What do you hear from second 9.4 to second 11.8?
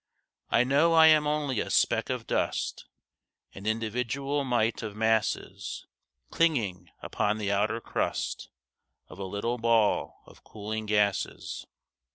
ball of cooling gases.